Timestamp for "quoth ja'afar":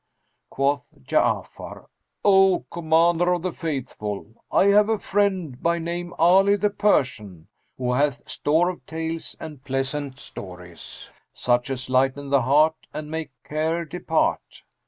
0.49-1.85